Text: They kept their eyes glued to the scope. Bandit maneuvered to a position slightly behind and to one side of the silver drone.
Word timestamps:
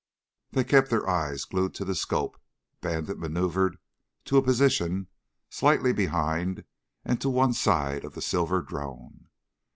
They 0.49 0.63
kept 0.63 0.89
their 0.89 1.07
eyes 1.07 1.45
glued 1.45 1.75
to 1.75 1.85
the 1.85 1.93
scope. 1.93 2.41
Bandit 2.81 3.19
maneuvered 3.19 3.77
to 4.25 4.37
a 4.37 4.41
position 4.41 5.09
slightly 5.51 5.93
behind 5.93 6.63
and 7.05 7.21
to 7.21 7.29
one 7.29 7.53
side 7.53 8.03
of 8.03 8.15
the 8.15 8.21
silver 8.23 8.63
drone. 8.63 9.27